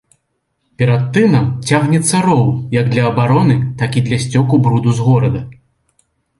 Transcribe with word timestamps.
Перад 0.81 1.03
тынам 1.17 1.45
цягнецца 1.73 2.23
роў 2.27 2.43
як 2.79 2.91
для 2.95 3.03
абароны, 3.11 3.61
так 3.85 3.91
і 4.01 4.05
для 4.11 4.17
сцёку 4.27 4.53
бруду 4.67 4.99
з 5.01 5.11
горада. 5.11 5.47